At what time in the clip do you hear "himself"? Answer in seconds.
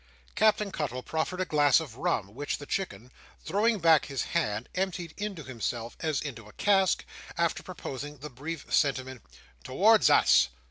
5.43-5.95